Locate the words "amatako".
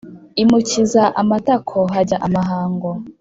1.21-1.77